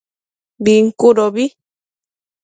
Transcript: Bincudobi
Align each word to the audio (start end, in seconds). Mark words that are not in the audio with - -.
Bincudobi 0.63 1.45